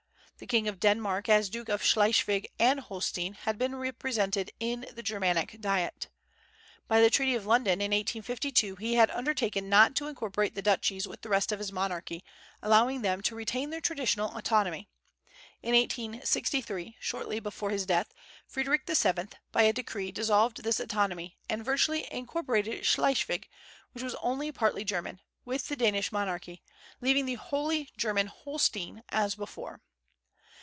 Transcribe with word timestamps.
The 0.43 0.47
king 0.47 0.67
of 0.67 0.79
Denmark, 0.79 1.29
as 1.29 1.51
Duke 1.51 1.69
of 1.69 1.83
Schleswig 1.83 2.47
and 2.57 2.79
Holstein, 2.79 3.35
had 3.35 3.59
been 3.59 3.75
represented 3.75 4.49
in 4.59 4.87
the 4.91 5.03
Germanic 5.03 5.61
Diet. 5.61 6.07
By 6.87 6.99
the 6.99 7.11
treaty 7.11 7.35
of 7.35 7.45
London, 7.45 7.73
in 7.73 7.91
1852, 7.91 8.77
he 8.77 8.95
had 8.95 9.11
undertaken 9.11 9.69
not 9.69 9.93
to 9.97 10.07
incorporate 10.07 10.55
the 10.55 10.63
duchies 10.63 11.07
with 11.07 11.21
the 11.21 11.29
rest 11.29 11.51
of 11.51 11.59
his 11.59 11.71
monarchy, 11.71 12.23
allowing 12.63 13.03
them 13.03 13.21
to 13.21 13.35
retain 13.35 13.69
their 13.69 13.81
traditional 13.81 14.35
autonomy. 14.35 14.89
In 15.61 15.75
1863, 15.75 16.97
shortly 16.99 17.39
before 17.39 17.69
his 17.69 17.85
death, 17.85 18.11
Frederick 18.47 18.87
VII. 18.89 19.27
by 19.51 19.61
a 19.61 19.71
decree 19.71 20.11
dissolved 20.11 20.63
this 20.63 20.79
autonomy, 20.79 21.37
and 21.51 21.63
virtually 21.63 22.11
incorporated 22.11 22.83
Schleswig, 22.83 23.47
which 23.91 24.03
was 24.03 24.15
only 24.15 24.51
partly 24.51 24.83
German, 24.83 25.21
with 25.45 25.67
the 25.67 25.75
Danish 25.75 26.11
monarchy, 26.11 26.63
leaving 26.99 27.27
the 27.27 27.35
wholly 27.35 27.89
German 27.95 28.25
Holstein 28.25 29.03
as 29.09 29.35
before. 29.35 29.81